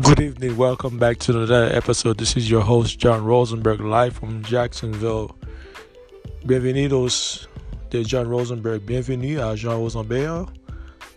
[0.00, 0.56] Good evening.
[0.56, 2.16] Welcome back to another episode.
[2.16, 5.36] This is your host, John Rosenberg, live from Jacksonville.
[6.46, 7.46] Bienvenidos
[7.90, 8.86] de John Rosenberg.
[8.86, 10.48] Bienvenue à Jean Rosenberg,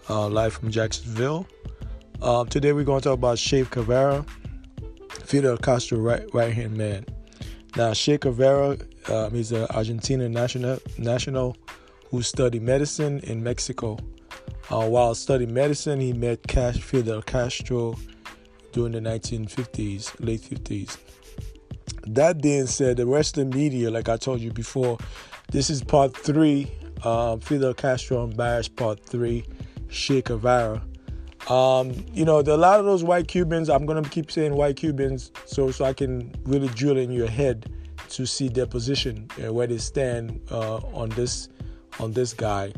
[0.09, 1.47] uh, live from Jacksonville.
[2.21, 4.25] Um, today we're going to talk about Che Guevara,
[5.23, 7.05] Fidel Castro right right hand man.
[7.77, 11.55] Now, Che Guevara, um, he's an Argentinian national national
[12.09, 13.97] who studied medicine in Mexico.
[14.69, 17.95] Uh, while studying medicine, he met Cash, Fidel Castro
[18.75, 20.97] during the 1950s, late 50s.
[22.07, 24.97] That being said, the the media, like I told you before,
[25.49, 26.69] this is part three.
[27.01, 29.45] Uh, Fidel Castro embarrassed part three,
[29.89, 30.83] Che Guevara.
[31.49, 35.31] Um, you know, a lot of those white Cubans, I'm gonna keep saying white Cubans,
[35.45, 37.71] so so I can really drill in your head
[38.09, 41.47] to see their position and where they stand uh, on this
[42.01, 42.73] on this guy.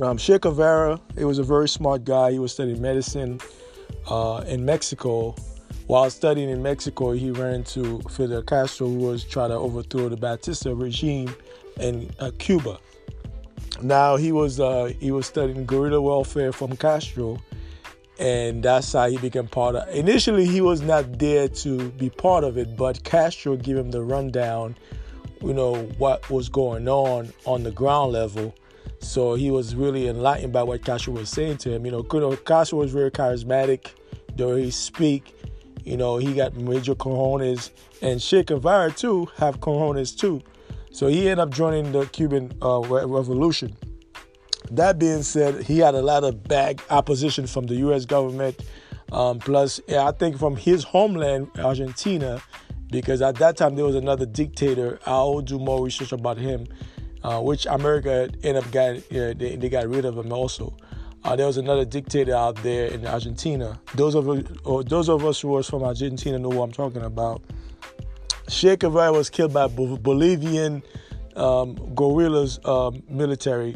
[0.00, 2.32] Um, che Guevara, he was a very smart guy.
[2.32, 3.40] He was studying medicine
[4.08, 5.34] uh, in Mexico.
[5.86, 10.16] While studying in Mexico, he ran into Fidel Castro, who was trying to overthrow the
[10.16, 11.32] Batista regime
[11.78, 12.78] in uh, Cuba.
[13.82, 17.38] Now he was uh, he was studying guerrilla warfare from Castro,
[18.18, 19.88] and that's how he became part of.
[19.94, 24.02] Initially, he was not there to be part of it, but Castro gave him the
[24.02, 24.74] rundown,
[25.42, 28.54] you know what was going on on the ground level.
[28.98, 31.84] So he was really enlightened by what Castro was saying to him.
[31.84, 32.02] You know,
[32.36, 33.90] Castro was very charismatic,
[34.34, 35.34] the way he speak.
[35.84, 37.70] You know, he got major cojones,
[38.02, 40.42] and Che Guevara too have cojones too.
[40.90, 43.76] So he ended up joining the Cuban uh, Revolution.
[44.70, 48.04] That being said, he had a lot of bad opposition from the U.S.
[48.04, 48.60] government.
[49.12, 52.42] Um, plus, yeah, I think from his homeland, Argentina,
[52.90, 54.98] because at that time there was another dictator.
[55.06, 56.66] I'll do more research about him
[57.26, 60.72] uh, which America ended up know, they, they, got rid of him also.
[61.24, 63.80] Uh, there was another dictator out there in Argentina.
[63.96, 64.28] Those of
[64.64, 67.42] or those of us who was from Argentina know what I'm talking about.
[68.48, 70.84] Che Guevara was killed by Bolivian
[71.34, 73.74] um, guerrillas um, military,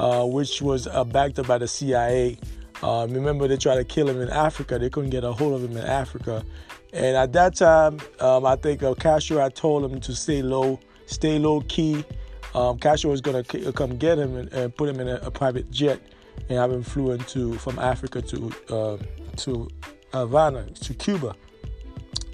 [0.00, 2.36] uh, which was uh, backed up by the CIA.
[2.82, 4.76] Um, remember, they tried to kill him in Africa.
[4.76, 6.44] They couldn't get a hold of him in Africa.
[6.92, 10.80] And at that time, um, I think uh, Castro had told him to stay low,
[11.06, 12.04] stay low key,
[12.54, 15.30] um, Castro was going to come get him and, and put him in a, a,
[15.30, 16.00] private jet
[16.48, 18.96] and have him flew into from Africa to uh,
[19.36, 19.68] to
[20.12, 21.34] Havana to Cuba.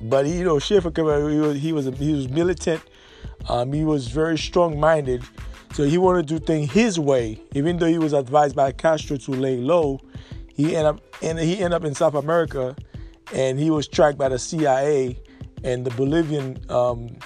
[0.02, 2.82] But he, you know, Guevara, he was he was, a, he was militant.
[3.48, 5.22] Um, he was very strong-minded,
[5.72, 7.40] so he wanted to do things his way.
[7.54, 10.00] Even though he was advised by Castro to lay low,
[10.54, 12.76] he ended up and he ended up in South America,
[13.32, 15.18] and he was tracked by the CIA
[15.62, 17.16] and the Bolivian um,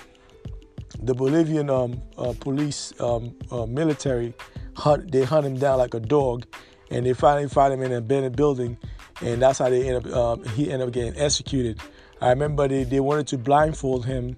[1.02, 4.34] the Bolivian um, uh, police um, uh, military
[4.74, 6.46] hunt they hunt him down like a dog,
[6.90, 8.76] and they finally find him in an abandoned building,
[9.20, 11.80] and that's how they end up um, he ended up getting executed.
[12.20, 14.36] I remember they, they wanted to blindfold him.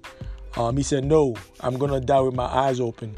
[0.57, 3.17] Um, he said, "No, I'm gonna die with my eyes open."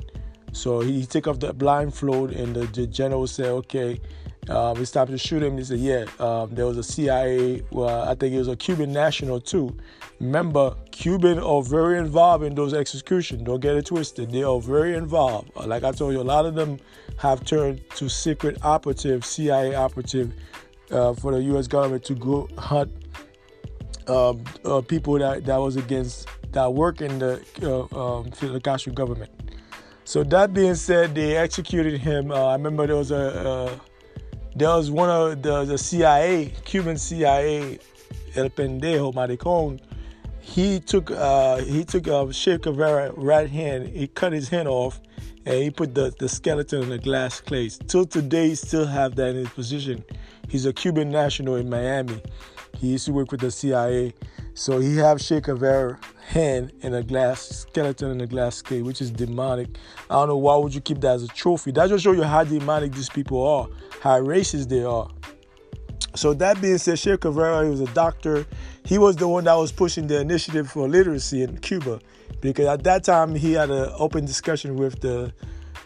[0.52, 4.00] So he took off the blindfold, and the, the general said, "Okay."
[4.48, 5.56] Um, it's time to shoot him.
[5.56, 7.62] He said, "Yeah." Um, there was a CIA.
[7.70, 9.76] Well, I think it was a Cuban national too.
[10.22, 13.42] Remember, Cuban are very involved in those executions.
[13.42, 14.30] Don't get it twisted.
[14.30, 15.50] They are very involved.
[15.56, 16.78] Like I told you, a lot of them
[17.18, 20.32] have turned to secret operative, CIA operative,
[20.92, 21.66] uh, for the U.S.
[21.66, 22.92] government to go hunt
[24.06, 29.32] um, uh, people that, that was against that work in the uh, um, Castro government.
[30.04, 32.30] So that being said, they executed him.
[32.30, 33.78] Uh, I remember there was a uh,
[34.54, 37.80] there was one of the, the CIA, Cuban CIA,
[38.36, 39.80] El Pendejo Maricon.
[40.42, 43.88] He took uh, he took uh, Che Guevara right hand.
[43.88, 45.00] He cut his hand off,
[45.46, 47.78] and he put the, the skeleton in a glass case.
[47.86, 50.04] Till today, he still have that in his position.
[50.48, 52.20] He's a Cuban national in Miami.
[52.76, 54.14] He used to work with the CIA.
[54.54, 59.00] So he have Che Guevara hand in a glass skeleton in a glass case, which
[59.00, 59.68] is demonic.
[60.10, 61.70] I don't know why would you keep that as a trophy.
[61.70, 63.68] That just show you how demonic these people are,
[64.00, 65.08] how racist they are.
[66.14, 68.46] So that being said, Che Guevara, he was a doctor.
[68.84, 72.00] He was the one that was pushing the initiative for literacy in Cuba,
[72.40, 75.32] because at that time he had an open discussion with the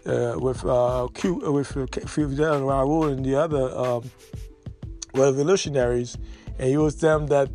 [0.07, 4.11] uh, with uh, Cuba, with Fidel Raul and the other um,
[5.15, 6.17] revolutionaries,
[6.59, 7.51] and he was telling that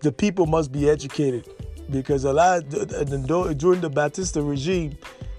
[0.00, 1.48] the people must be educated
[1.90, 4.96] because a lot of, during the Batista regime,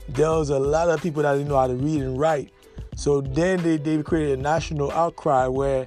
[0.09, 2.51] there was a lot of people that didn't know how to read and write.
[2.95, 5.85] So then they, they created a national outcry where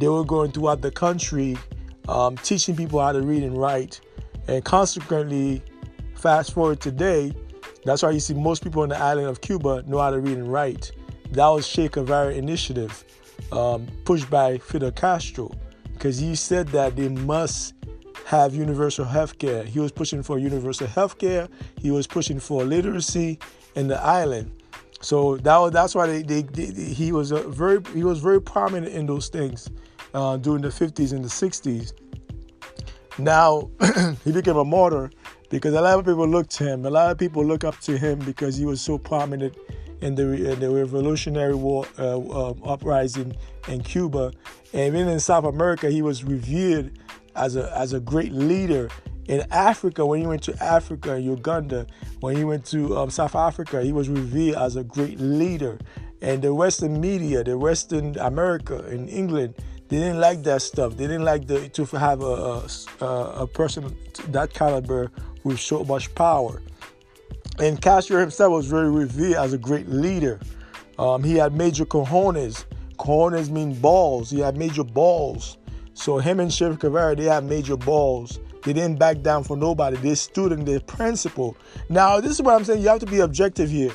[0.00, 1.56] they were going throughout the country
[2.08, 4.00] um, teaching people how to read and write.
[4.48, 5.62] And consequently,
[6.16, 7.34] fast forward today,
[7.84, 10.38] that's why you see most people on the island of Cuba know how to read
[10.38, 10.90] and write.
[11.32, 13.04] That was Che Guevara initiative,
[13.52, 15.52] um, pushed by Fidel Castro
[15.92, 17.74] because he said that they must
[18.24, 19.64] have universal health care.
[19.64, 21.48] He was pushing for universal health care.
[21.80, 23.38] He was pushing for literacy
[23.74, 24.50] in the island.
[25.02, 28.92] So that was, that's why they, they, they he was very he was very prominent
[28.92, 29.70] in those things
[30.14, 31.92] uh, during the 50s and the 60s.
[33.18, 33.70] Now
[34.24, 35.10] he became a martyr
[35.50, 36.86] because a lot of people look to him.
[36.86, 39.56] A lot of people look up to him because he was so prominent
[40.00, 43.36] in the, in the Revolutionary War uh, uh, uprising
[43.68, 44.32] in Cuba,
[44.72, 46.98] and even in South America, he was revered
[47.36, 48.88] as a as a great leader.
[49.28, 51.86] In Africa, when he went to Africa, Uganda,
[52.20, 55.78] when he went to um, South Africa, he was revered as a great leader.
[56.20, 59.54] And the Western media, the Western America in England,
[59.90, 60.96] they didn't like that stuff.
[60.96, 62.62] They didn't like the, to have a,
[63.00, 63.06] a,
[63.40, 63.96] a person
[64.28, 65.10] that caliber
[65.42, 66.62] with so much power.
[67.58, 70.38] And Castro himself was very revered as a great leader.
[70.96, 72.64] Um, he had major cojones.
[72.98, 74.30] Cojones mean balls.
[74.30, 75.58] He had major balls.
[75.94, 78.38] So him and Che Guevara, they have major balls.
[78.62, 79.96] They didn't back down for nobody.
[79.96, 81.56] They stood in their principle.
[81.88, 82.82] Now, this is what I'm saying.
[82.82, 83.92] You have to be objective here.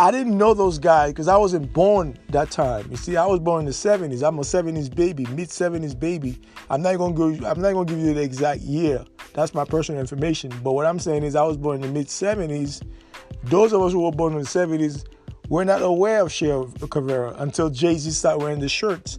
[0.00, 2.86] I didn't know those guys because I wasn't born that time.
[2.88, 4.26] You see, I was born in the 70s.
[4.26, 6.40] I'm a 70s baby, mid 70s baby.
[6.70, 7.30] I'm not gonna go.
[7.44, 9.04] I'm not gonna give you the exact year.
[9.34, 10.52] That's my personal information.
[10.62, 12.86] But what I'm saying is, I was born in the mid 70s.
[13.42, 15.04] Those of us who were born in the 70s
[15.48, 16.46] were not aware of Che
[16.88, 19.18] Guevara until Jay Z started wearing the shirts.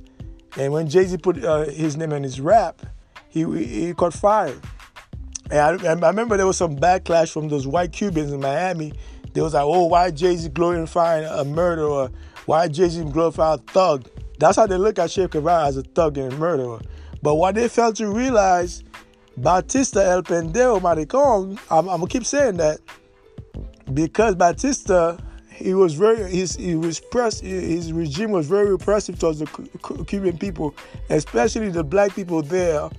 [0.58, 2.82] And when Jay Z put uh, his name in his rap,
[3.28, 4.56] he, he caught fire.
[5.52, 8.94] And I, I, remember there was some backlash from those white Cubans in Miami.
[9.34, 12.10] They was like, oh, why Jay Z glorifying a murderer?
[12.46, 14.10] Why Jay Z glorifying a thug?
[14.40, 16.80] That's how they look at Che Guevara as a thug and a murderer.
[17.22, 18.84] But what they failed to realize,
[19.38, 22.80] Batista El Pendejo Maricon, I'm, I'm gonna keep saying that,
[23.94, 25.18] because Batista
[25.60, 27.02] he was very his he was
[27.42, 29.46] his regime was very repressive towards the
[30.08, 30.74] Cuban people,
[31.10, 32.90] especially the black people there,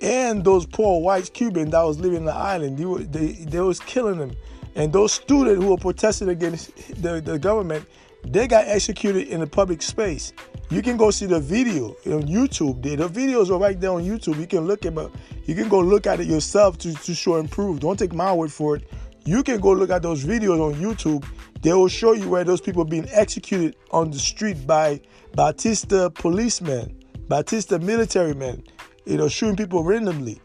[0.00, 2.78] and those poor white Cubans that was living in the island.
[2.78, 4.36] They, they, they was killing them,
[4.76, 7.84] and those students who were protesting against the, the government,
[8.24, 10.32] they got executed in the public space.
[10.70, 12.82] You can go see the video on YouTube.
[12.82, 14.38] The, the videos are right there on YouTube.
[14.38, 15.10] You can look at it.
[15.46, 17.80] You can go look at it yourself to, to show and prove.
[17.80, 18.84] Don't take my word for it.
[19.24, 21.24] You can go look at those videos on YouTube
[21.66, 25.00] they will show you where those people are being executed on the street by
[25.34, 28.62] Batista policemen, Batista military men,
[29.04, 30.40] you know, shooting people randomly.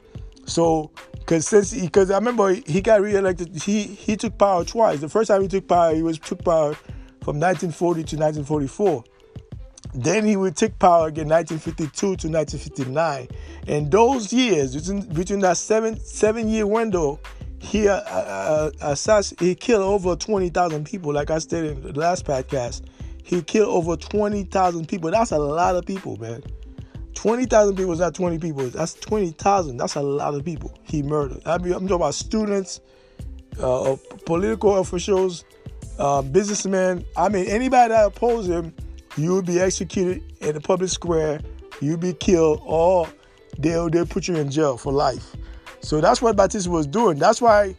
[0.45, 0.89] So,
[1.21, 5.00] because since because I remember he got reelected, he he took power twice.
[5.00, 6.73] The first time he took power, he was took power
[7.23, 9.03] from 1940 to 1944.
[9.94, 13.27] Then he would take power again 1952 to 1959.
[13.68, 17.19] And those years, between, between that seven seven year window,
[17.62, 22.25] he uh, uh, assass- he killed over 20,000 people like I stated in the last
[22.25, 22.81] podcast
[23.24, 26.41] he killed over 20,000 people that's a lot of people man
[27.16, 28.68] 20,000 people is not 20 people.
[28.69, 30.78] That's 20,000 that's a lot of people.
[30.84, 31.42] He murdered.
[31.46, 32.81] I mean, I'm talking about students
[33.60, 35.44] uh, political officials
[36.00, 37.06] uh, businessmen.
[37.18, 38.74] I mean anybody that oppose him
[39.18, 41.42] you will be executed in the public square.
[41.81, 43.08] You'll be killed or
[43.58, 45.36] they'll, they'll put you in jail for life.
[45.81, 47.18] So that's what Batista was doing.
[47.18, 47.75] That's why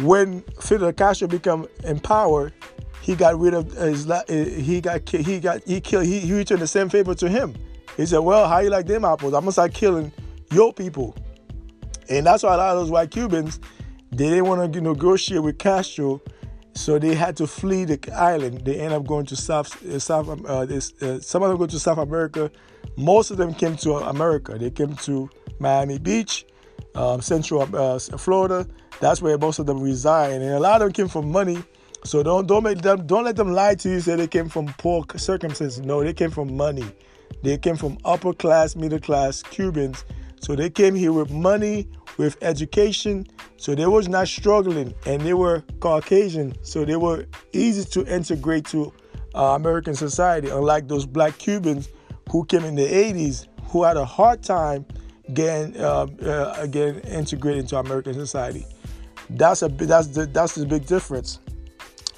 [0.00, 2.54] when Fidel Castro became empowered,
[3.02, 6.66] he got rid of his he got he got he killed he, he returned the
[6.66, 7.54] same favor to him.
[8.00, 9.34] He said, "Well, how you like them apples?
[9.34, 10.12] I'm gonna start killing
[10.50, 11.14] your people."
[12.08, 13.60] And that's why a lot of those white Cubans
[14.12, 16.20] they didn't want to negotiate with Castro,
[16.74, 18.64] so they had to flee the island.
[18.64, 20.44] They end up going to South uh, South.
[20.44, 22.50] Uh, this, uh, some of them go to South America.
[22.96, 24.58] Most of them came to America.
[24.58, 26.46] They came to Miami Beach
[26.94, 28.66] um, Central uh, Florida.
[29.00, 31.62] That's where most of them reside, and a lot of them came from money.
[32.04, 34.00] So don't don't make them don't let them lie to you.
[34.00, 35.80] Say they came from poor circumstances.
[35.80, 36.84] No, they came from money.
[37.42, 40.04] They came from upper class, middle class Cubans.
[40.40, 43.26] So they came here with money, with education.
[43.56, 46.54] So they was not struggling, and they were Caucasian.
[46.62, 48.92] So they were easy to integrate to
[49.34, 51.88] uh, American society, unlike those black Cubans
[52.30, 54.84] who came in the 80s who had a hard time
[55.32, 58.66] getting uh, uh, getting integrated into American society.
[59.30, 61.38] That's a that's the that's the big difference.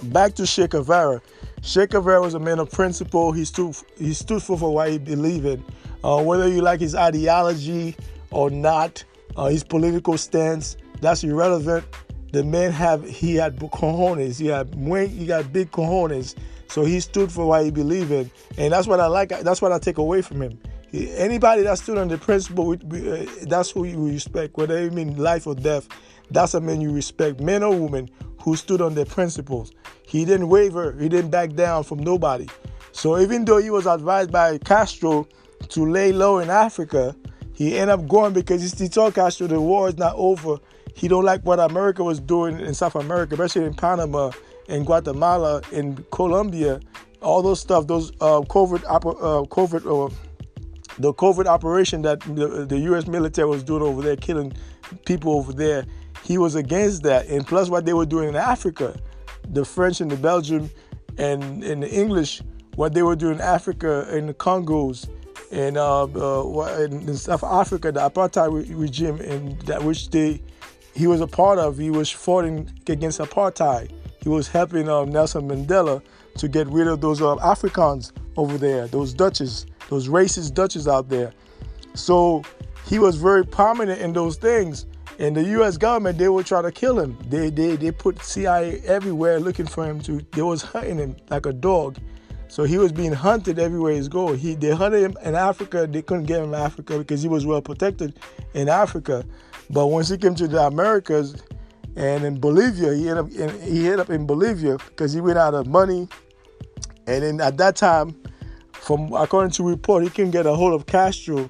[0.04, 1.20] Back to Che Guevara.
[1.62, 3.32] Guevara was a man of principle.
[3.32, 5.64] He stood he stood for, for what he believed in.
[6.02, 7.96] Uh, whether you like his ideology
[8.30, 9.04] or not,
[9.36, 11.84] uh, his political stance, that's irrelevant.
[12.32, 14.40] The man have he had cojones.
[14.40, 14.74] He had
[15.08, 16.34] he got big cojones.
[16.68, 19.28] So he stood for what he believed in, and that's what I like.
[19.28, 20.58] That's what I take away from him.
[20.92, 25.46] Anybody that stood on the principle, uh, that's who you respect, whether you mean life
[25.46, 25.86] or death.
[26.30, 28.08] That's a man you respect, man or woman,
[28.42, 29.72] who stood on their principles.
[30.06, 32.48] He didn't waver, he didn't back down from nobody.
[32.92, 35.26] So even though he was advised by Castro
[35.68, 37.14] to lay low in Africa.
[37.54, 40.58] He ended up going because he told Castro the war is not over.
[40.94, 44.30] He don't like what America was doing in South America, especially in Panama,
[44.68, 46.80] in Guatemala, in Colombia,
[47.20, 50.08] all those stuff, those uh, covert, uh, covert, uh,
[50.98, 53.06] the covert operation that the, the U.S.
[53.06, 54.52] military was doing over there, killing
[55.06, 55.86] people over there.
[56.22, 58.98] He was against that, and plus what they were doing in Africa,
[59.48, 60.70] the French and the Belgium,
[61.18, 62.42] and and the English,
[62.76, 65.08] what they were doing in Africa, in the Congos,
[65.50, 70.40] and uh, uh, in South Africa, the apartheid regime, in that which they
[70.94, 71.78] he was a part of.
[71.78, 73.90] He was fighting against apartheid.
[74.22, 76.02] He was helping uh, Nelson Mandela
[76.36, 81.08] to get rid of those uh, Africans over there, those Dutches, those racist Dutches out
[81.08, 81.32] there.
[81.94, 82.42] So
[82.86, 84.86] he was very prominent in those things.
[85.18, 85.76] And the U.S.
[85.76, 87.18] government, they were trying to kill him.
[87.28, 90.20] They, they, they put CIA everywhere looking for him to.
[90.32, 91.98] They was hunting him like a dog.
[92.48, 94.34] So he was being hunted everywhere he's go.
[94.34, 95.86] He they hunted him in Africa.
[95.86, 98.18] They couldn't get him in Africa because he was well protected
[98.52, 99.24] in Africa.
[99.70, 101.42] But once he came to the Americas
[101.96, 105.38] and in Bolivia, he ended up in, he ended up in Bolivia because he went
[105.38, 106.08] out of money.
[107.06, 108.14] And then at that time,
[108.72, 111.48] from according to report, he couldn't get a hold of Castro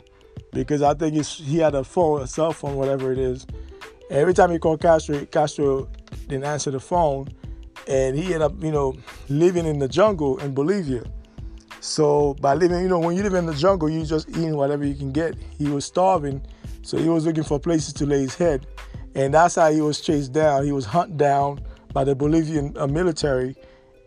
[0.52, 3.46] because I think he had a phone, a cell phone, whatever it is.
[4.10, 5.88] Every time he called Castro, Castro
[6.28, 7.28] didn't answer the phone,
[7.88, 8.94] and he ended up, you know,
[9.28, 11.02] living in the jungle in Bolivia.
[11.80, 14.84] So by living, you know, when you live in the jungle, you just eating whatever
[14.84, 15.34] you can get.
[15.58, 16.42] He was starving,
[16.82, 18.66] so he was looking for places to lay his head,
[19.14, 20.64] and that's how he was chased down.
[20.64, 21.60] He was hunted down
[21.92, 23.56] by the Bolivian uh, military,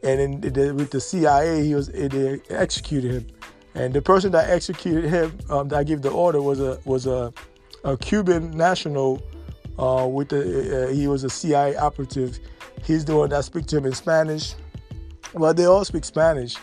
[0.03, 3.27] and then with the CIA, he was they executed him.
[3.75, 7.31] And the person that executed him, um, that gave the order, was a was a,
[7.83, 9.21] a Cuban national.
[9.77, 12.39] Uh, with the uh, he was a CIA operative.
[12.83, 14.55] He's the one that speak to him in Spanish.
[15.33, 16.55] Well, they all speak Spanish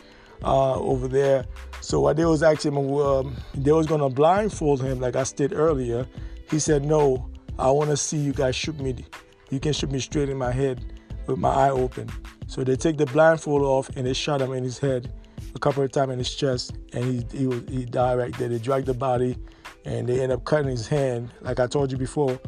[0.42, 1.44] uh, over there.
[1.82, 5.54] So what they was asking him, um, they was gonna blindfold him, like I stated
[5.54, 6.06] earlier.
[6.50, 7.28] He said, "No,
[7.58, 9.04] I want to see you guys shoot me.
[9.50, 10.82] You can shoot me straight in my head
[11.26, 12.08] with my eye open."
[12.46, 15.12] So they take the blindfold off and they shot him in his head
[15.54, 18.48] a couple of times in his chest, and he he, he died right there.
[18.48, 19.36] They dragged the body,
[19.84, 21.30] and they end up cutting his hand.
[21.40, 22.38] Like I told you before,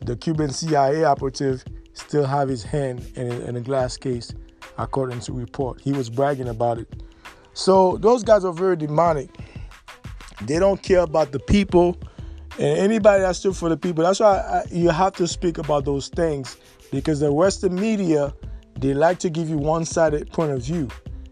[0.00, 1.64] the Cuban CIA operative
[1.94, 4.32] still have his hand in a, in a glass case,
[4.78, 5.80] according to report.
[5.80, 7.02] He was bragging about it.
[7.52, 9.30] So those guys are very demonic.
[10.42, 11.98] They don't care about the people
[12.58, 14.04] and anybody that stood for the people.
[14.04, 16.56] That's why I, you have to speak about those things
[16.90, 18.34] because the Western media
[18.78, 20.88] they like to give you one-sided point of view.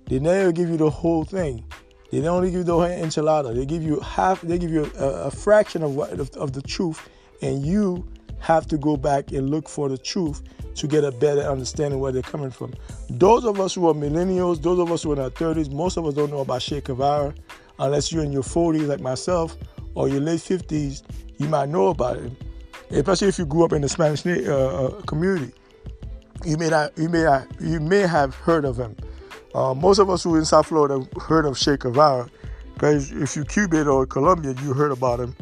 [0.08, 1.64] They never give you the whole thing.
[2.10, 3.54] They don't only give you the whole enchilada.
[3.54, 4.40] They give you half.
[4.40, 7.08] They give you a, a fraction of what of, of the truth,
[7.42, 8.06] and you
[8.40, 10.42] have to go back and look for the truth
[10.76, 12.72] to get a better understanding where they're coming from.
[13.10, 15.96] Those of us who are millennials, those of us who are in our 30s, most
[15.96, 17.34] of us don't know about Che Guevara
[17.80, 19.56] unless you're in your 40s like myself
[19.94, 21.02] or your late 50s.
[21.38, 22.36] You might know about him,
[22.90, 25.52] especially if you grew up in the Spanish uh, uh, community.
[26.44, 28.96] You may not, you may not, you may have heard of him.
[29.58, 32.30] Uh, most of us who are in South Florida heard of Che Guevara
[32.74, 35.34] because if you Cuban or Colombian, you heard about him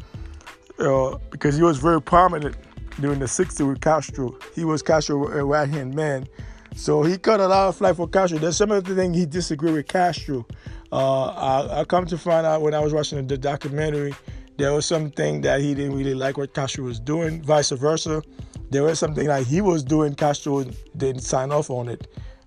[0.78, 2.56] uh, because he was very prominent
[2.98, 4.34] during the 60s with Castro.
[4.54, 6.26] He was Castro's right hand man.
[6.74, 8.38] So he cut a lot of flack for Castro.
[8.38, 10.46] There's some of the things he disagreed with Castro.
[10.90, 14.14] Uh, I, I, come to find out when I was watching the documentary,
[14.56, 18.22] there was something that he didn't really like what Castro was doing, vice versa.
[18.70, 20.64] There was something that he was doing, Castro
[20.96, 22.06] didn't sign off on it.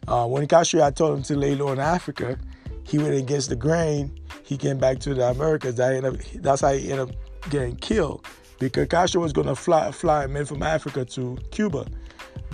[0.10, 2.36] Uh, when Castro had told him to lay low in Africa,
[2.84, 4.12] he went against the grain.
[4.44, 5.76] He came back to the Americas.
[5.76, 7.16] That up, that's how he ended up
[7.52, 8.26] getting killed
[8.58, 11.86] because Castro was going to fly, fly men from Africa to Cuba,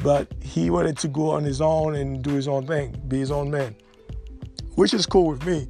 [0.03, 3.31] but he wanted to go on his own and do his own thing, be his
[3.31, 3.73] own man,
[4.75, 5.65] which is cool with me.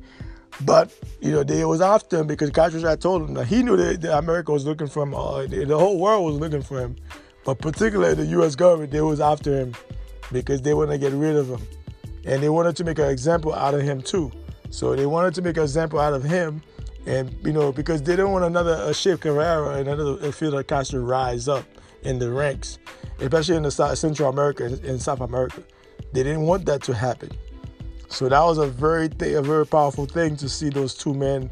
[0.61, 3.77] But you know, they was after him because Castro had told him that he knew
[3.77, 5.13] that, that America was looking for him.
[5.13, 6.95] Uh, the whole world was looking for him,
[7.43, 8.55] but particularly the U.S.
[8.55, 9.75] government, they was after him
[10.31, 11.61] because they wanted to get rid of him,
[12.25, 14.31] and they wanted to make an example out of him too.
[14.69, 16.61] So they wanted to make an example out of him
[17.05, 21.01] and you know because they don't want another a Che Guevara and another Fidel Castro
[21.01, 21.65] rise up
[22.03, 22.77] in the ranks,
[23.19, 25.63] especially in the South, Central America and South America.
[26.13, 27.31] They didn't want that to happen.
[28.07, 31.49] So that was a very th- a very powerful thing to see those two men,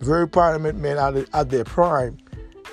[0.00, 2.18] very prominent men at, at their prime,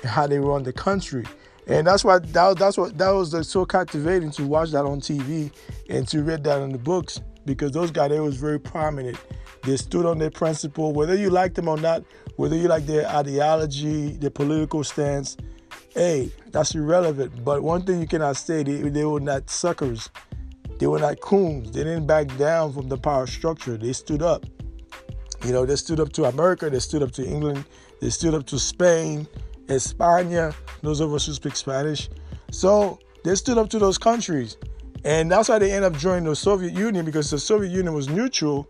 [0.02, 1.24] and how they run the country.
[1.66, 5.52] And that's why that, that's what that was so captivating to watch that on TV
[5.90, 9.18] and to read that in the books because those guys they was very prominent
[9.62, 12.04] they stood on their principle, whether you like them or not,
[12.36, 15.36] whether you like their ideology, their political stance.
[15.94, 17.44] Hey, that's irrelevant.
[17.44, 20.08] But one thing you cannot say, they, they were not suckers.
[20.78, 21.72] They were not coons.
[21.72, 23.76] They didn't back down from the power structure.
[23.76, 24.46] They stood up.
[25.44, 27.64] You know, they stood up to America, they stood up to England,
[28.00, 29.26] they stood up to Spain,
[29.66, 30.52] España,
[30.82, 32.08] those of us who speak Spanish.
[32.50, 34.56] So they stood up to those countries.
[35.04, 38.08] And that's why they end up joining the Soviet Union because the Soviet Union was
[38.08, 38.68] neutral.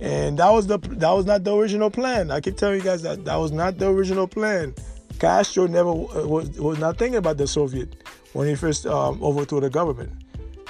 [0.00, 2.30] And that was the that was not the original plan.
[2.30, 4.74] I keep telling you guys that that was not the original plan.
[5.18, 8.02] Castro never uh, was, was not thinking about the Soviet
[8.34, 10.12] when he first um, overthrew the government.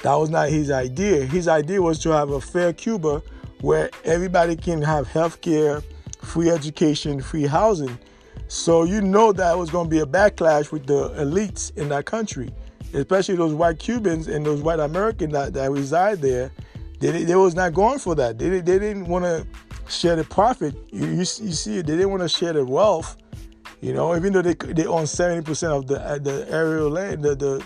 [0.03, 1.25] That was not his idea.
[1.25, 3.21] His idea was to have a fair Cuba
[3.61, 5.81] where everybody can have health care,
[6.21, 7.97] free education, free housing.
[8.47, 12.05] So you know that was going to be a backlash with the elites in that
[12.05, 12.53] country,
[12.93, 16.51] especially those white Cubans and those white Americans that, that reside there.
[16.99, 18.39] They, they was not going for that.
[18.39, 19.45] They, they didn't want to
[19.89, 20.75] share the profit.
[20.91, 23.17] You, you, you see, they didn't want to share the wealth.
[23.79, 27.21] You know, even though they they own seventy percent of the uh, the aerial land,
[27.21, 27.63] the, the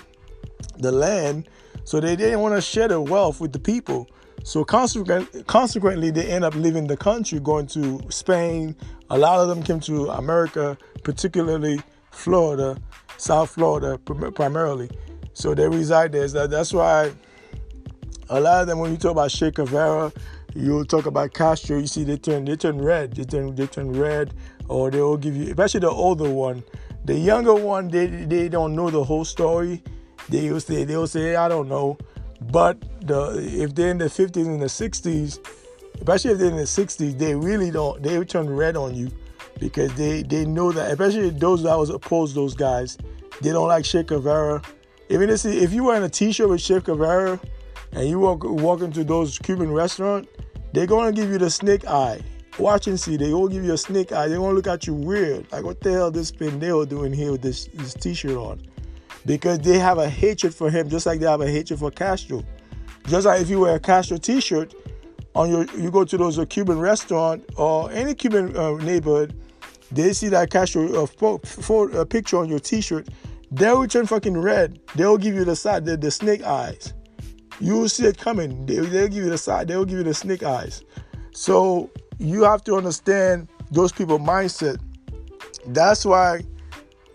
[0.79, 1.47] the land,
[1.85, 4.09] so they didn't want to share the wealth with the people.
[4.43, 8.75] So consequently, consequently, they end up leaving the country, going to Spain.
[9.09, 11.79] A lot of them came to America, particularly
[12.11, 12.77] Florida,
[13.21, 14.89] South Florida primarily.
[15.33, 16.27] So they reside there.
[16.27, 17.11] So that's why
[18.29, 20.11] a lot of them, when you talk about Che Guevara,
[20.55, 21.77] you talk about Castro.
[21.77, 23.13] You see, they turn they turn red.
[23.13, 24.33] They turn they turn red,
[24.67, 26.63] or they will give you, especially the older one.
[27.05, 29.83] The younger one, they they don't know the whole story.
[30.29, 31.99] They will say they will say I don't know.
[32.51, 35.39] But the if they're in the 50s and the 60s,
[35.95, 38.01] especially if they're in the 60s, they really don't.
[38.01, 39.11] They turn red on you
[39.61, 42.97] because they they know that, especially those that was opposed those guys,
[43.41, 44.61] they don't like Che Guevara.
[45.09, 47.39] Even if if you wear a T-shirt with Che Guevara
[47.93, 50.27] and you walk walk into those Cuban restaurant,
[50.73, 52.19] they're gonna give you the snake eye.
[52.59, 53.15] Watch and see.
[53.15, 54.27] They will give you a snake eye.
[54.27, 57.41] They're gonna look at you weird, like what the hell this pendejo doing here with
[57.41, 58.59] this this T-shirt on
[59.25, 62.43] because they have a hatred for him, just like they have a hatred for Castro.
[63.07, 64.73] Just like if you wear a Castro T-shirt
[65.35, 69.35] on your, you go to those Cuban restaurant or any Cuban uh, neighborhood,
[69.91, 71.35] they see that Castro uh,
[71.99, 73.09] uh, picture on your T-shirt,
[73.51, 74.79] they'll turn fucking red.
[74.95, 76.93] They'll give you the side, the, the snake eyes.
[77.59, 78.65] You will see it coming.
[78.65, 79.67] They, they'll give you the side.
[79.67, 80.83] They'll give you the snake eyes.
[81.31, 84.79] So you have to understand those people mindset.
[85.67, 86.41] That's why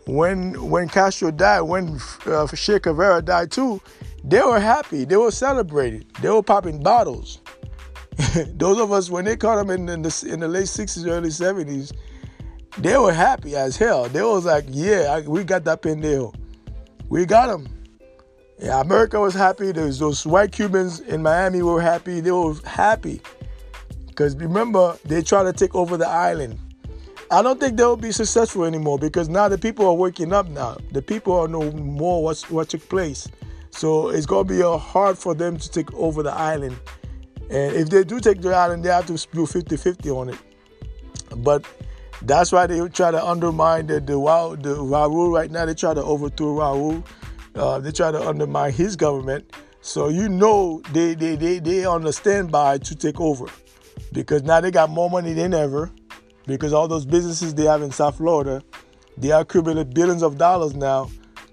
[0.07, 3.81] when when Castro died, when uh, Che Guevara died too,
[4.23, 5.05] they were happy.
[5.05, 6.05] They were celebrating.
[6.21, 7.41] They were popping bottles.
[8.55, 11.29] Those of us, when they caught him in, in, the in the late '60s, early
[11.29, 11.93] '70s,
[12.79, 14.09] they were happy as hell.
[14.09, 16.35] They was like, "Yeah, we got that pendejo.
[17.09, 17.69] We got him."
[18.59, 19.73] Yeah, America was happy.
[19.73, 22.21] There's those white Cubans in Miami were happy.
[22.21, 23.21] They were happy
[24.07, 26.59] because remember they tried to take over the island.
[27.31, 30.77] I don't think they'll be successful anymore because now the people are waking up now.
[30.93, 33.29] The people are know more what's what took place.
[33.71, 36.79] So it's gonna be uh, hard for them to take over the island.
[37.51, 40.39] And if they do take the island, they have to do 50-50 on it.
[41.37, 41.65] But
[42.23, 44.15] that's why they try to undermine the the,
[44.61, 45.67] the Raul right now.
[45.67, 47.07] They try to overthrow Raul.
[47.55, 49.53] Uh, they try to undermine his government.
[49.81, 53.47] So you know they they they they on the standby to take over
[54.13, 55.91] because now they got more money than ever
[56.47, 58.63] because all those businesses they have in South Florida,
[59.17, 61.11] they are accumulating billions of dollars now.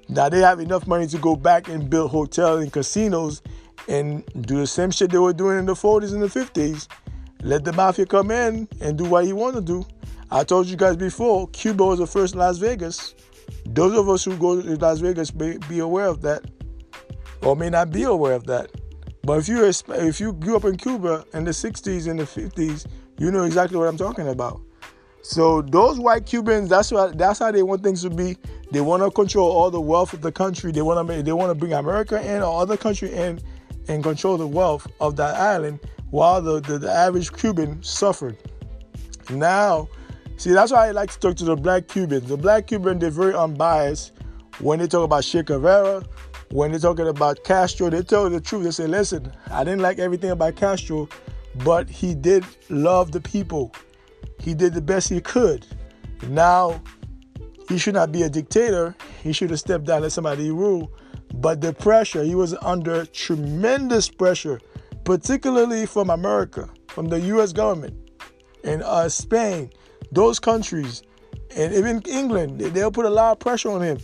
[0.09, 3.41] Now they have enough money to go back and build hotels and casinos
[3.87, 6.87] and do the same shit they were doing in the 40s and the 50s.
[7.41, 9.85] Let the mafia come in and do what he want to do.
[10.33, 13.13] I told you guys before, Cuba was the first Las Vegas.
[13.67, 16.43] Those of us who go to Las Vegas may be aware of that,
[17.43, 18.71] or may not be aware of that.
[19.21, 22.87] But if you if you grew up in Cuba in the 60s and the 50s,
[23.19, 24.59] you know exactly what I'm talking about.
[25.21, 28.35] So those white Cubans, that's what that's how they want things to be.
[28.71, 30.71] They want to control all the wealth of the country.
[30.71, 33.39] They want to they want to bring America in or other country in
[33.87, 38.35] and control the wealth of that island while the, the, the average Cuban suffered.
[39.29, 39.89] Now,
[40.43, 42.27] see that's why I like to talk to the black Cubans.
[42.27, 44.11] The black Cuban they're very unbiased
[44.59, 46.03] when they talk about Che Guevara,
[46.51, 48.63] when they're talking about Castro, they tell the truth.
[48.63, 51.09] They say, listen, I didn't like everything about Castro,
[51.63, 53.73] but he did love the people
[54.43, 55.65] he did the best he could.
[56.27, 56.81] Now,
[57.69, 58.93] he should not be a dictator.
[59.23, 60.91] He should have stepped down, let somebody rule.
[61.33, 64.59] But the pressure, he was under tremendous pressure,
[65.05, 67.53] particularly from America, from the U.S.
[67.53, 67.95] government,
[68.65, 69.71] and uh, Spain,
[70.13, 71.03] those countries,
[71.55, 72.59] and even England.
[72.59, 73.97] They'll put a lot of pressure on him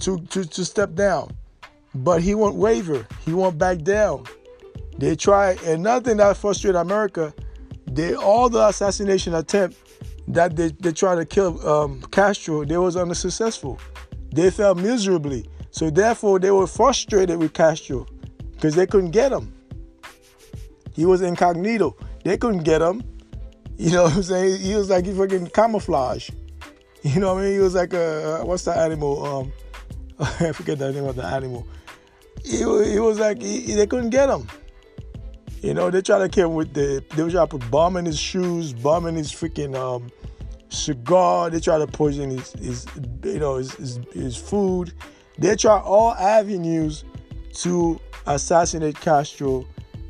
[0.00, 1.36] to, to, to step down.
[1.94, 3.06] But he won't waver.
[3.24, 4.24] He won't back down.
[4.98, 7.32] They try, and nothing that frustrated America.
[7.86, 9.76] They all the assassination attempt
[10.28, 13.78] that they, they tried to kill um, Castro, they was unsuccessful.
[14.32, 15.48] They fell miserably.
[15.70, 18.06] So therefore, they were frustrated with Castro
[18.52, 19.54] because they couldn't get him.
[20.94, 21.96] He was incognito.
[22.24, 23.02] They couldn't get him.
[23.78, 24.60] You know what I'm saying?
[24.60, 26.30] He was like he fucking camouflage.
[27.02, 27.52] You know what I mean?
[27.54, 29.24] He was like a what's that animal?
[29.24, 29.52] Um,
[30.18, 31.66] I forget the name of the animal.
[32.42, 34.48] He, he was like he, they couldn't get him.
[35.62, 38.06] You know, they tried to kill him with the they try to put bomb in
[38.06, 40.10] his shoes, bomb in his freaking um
[40.68, 41.50] cigar.
[41.50, 42.86] They try to poison his, his
[43.24, 44.92] you know his, his, his food.
[45.38, 47.04] They try all avenues
[47.54, 49.66] to assassinate Castro.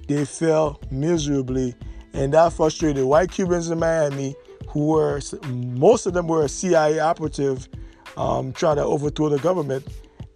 [0.08, 1.74] They fell miserably,
[2.16, 4.34] and that frustrated white Cubans in Miami,
[4.68, 7.68] who were most of them were CIA operative,
[8.16, 9.86] um, trying to overthrow the government.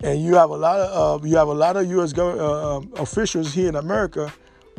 [0.02, 2.16] And you have a lot of uh, you have a lot of U.S.
[2.16, 4.32] Uh, um, officials here in America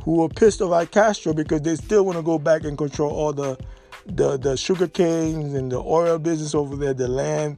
[0.04, 3.12] who were pissed off at Castro because they still want to go back and control
[3.12, 3.58] all the
[4.06, 7.58] the the sugar canes and the oil business over there, the land.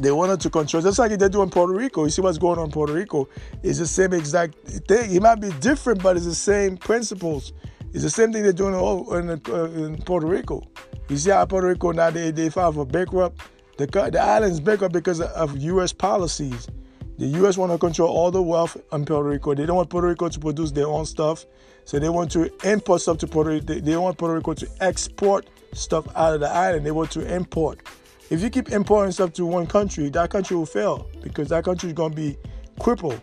[0.00, 2.04] They wanted to control, just like they do in Puerto Rico.
[2.04, 3.28] You see what's going on in Puerto Rico?
[3.62, 5.14] It's the same exact thing.
[5.14, 7.52] It might be different, but it's the same principles.
[7.96, 10.62] It's the same thing they're doing in, uh, in Puerto Rico.
[11.08, 13.40] You see how Puerto Rico now they, they filed for bankrupt.
[13.78, 15.94] The, the island's bankrupt because of U.S.
[15.94, 16.68] policies.
[17.16, 17.56] The U.S.
[17.56, 19.54] want to control all the wealth in Puerto Rico.
[19.54, 21.46] They don't want Puerto Rico to produce their own stuff.
[21.86, 23.64] So they want to import stuff to Puerto Rico.
[23.64, 26.84] They, they want Puerto Rico to export stuff out of the island.
[26.84, 27.80] They want to import.
[28.28, 31.88] If you keep importing stuff to one country, that country will fail because that country
[31.88, 32.36] is going to be
[32.78, 33.22] crippled.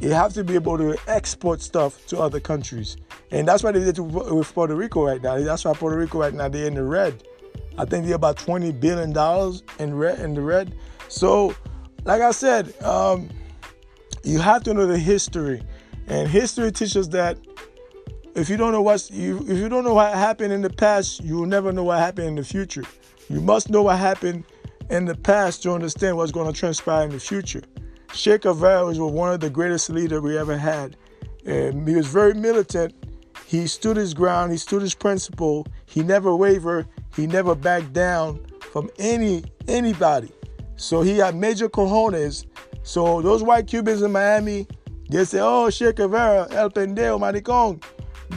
[0.00, 2.96] You have to be able to export stuff to other countries.
[3.30, 5.38] And that's what they did with Puerto Rico right now.
[5.38, 7.22] That's why Puerto Rico right now, they're in the red.
[7.78, 9.10] I think they're about $20 billion
[9.78, 10.74] in, red, in the red.
[11.08, 11.54] So,
[12.04, 13.30] like I said, um,
[14.24, 15.62] you have to know the history.
[16.08, 17.38] And history teaches that
[18.34, 21.36] if you don't know what's if you don't know what happened in the past, you
[21.36, 22.82] will never know what happened in the future.
[23.28, 24.44] You must know what happened
[24.90, 27.62] in the past to understand what's going to transpire in the future.
[28.12, 30.96] Che Guevara was one of the greatest leaders we ever had.
[31.46, 32.94] And he was very militant.
[33.46, 34.52] He stood his ground.
[34.52, 35.66] He stood his principle.
[35.86, 36.86] He never wavered.
[37.16, 40.30] He never backed down from any anybody.
[40.76, 42.46] So he had major cojones.
[42.82, 44.66] So those white Cubans in Miami,
[45.08, 47.82] they say, "Oh, Che Guevara, El Pendejo, Maricón."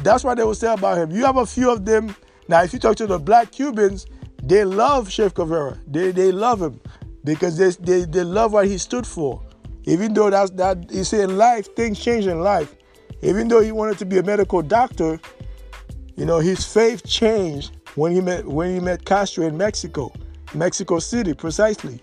[0.04, 1.12] That's what they will say about him.
[1.12, 2.16] You have a few of them.
[2.48, 4.06] Now, if you talk to the black Cubans,
[4.44, 5.78] they love Che Guevara.
[5.88, 6.80] They, they love him
[7.24, 9.42] because they, they, they love what he stood for.
[9.86, 12.76] Even though that's that you see in life, things change in life.
[13.22, 15.20] Even though he wanted to be a medical doctor,
[16.16, 20.12] you know, his faith changed when he met when he met Castro in Mexico,
[20.54, 22.02] Mexico City, precisely.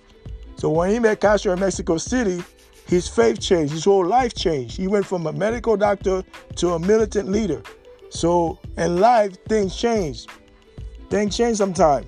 [0.56, 2.42] So when he met Castro in Mexico City,
[2.86, 4.76] his faith changed, his whole life changed.
[4.76, 6.22] He went from a medical doctor
[6.56, 7.62] to a militant leader.
[8.10, 10.26] So in life, things change.
[11.08, 12.06] Things change sometimes.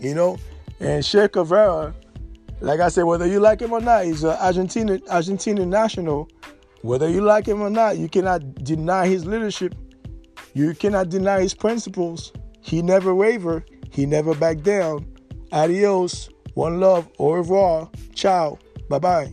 [0.00, 0.38] You know?
[0.80, 1.94] And Che Guevara,
[2.60, 6.28] like I said, whether you like him or not, he's an Argentina Argentinian national.
[6.82, 9.74] Whether you like him or not, you cannot deny his leadership.
[10.54, 12.32] You cannot deny his principles.
[12.60, 13.70] He never wavered.
[13.90, 15.06] He never backed down.
[15.52, 16.28] Adios.
[16.54, 17.08] One love.
[17.18, 17.90] Au revoir.
[18.14, 18.58] Ciao.
[18.88, 19.32] Bye bye.